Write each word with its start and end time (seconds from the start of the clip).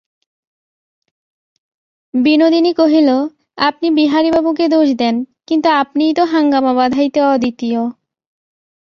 বিনোদিনী 2.13 2.71
কহিল, 2.73 3.09
আপনি 3.57 3.87
বিহারীবাবুকে 3.89 4.65
দোষ 4.67 4.89
দেন, 4.93 5.15
কিন্তু 5.47 5.67
আপনিই 5.81 6.13
তো 6.13 6.23
হাঙ্গাম 6.23 6.65
বাধাইতে 6.75 7.19
অদ্বিতীয়। 7.25 7.81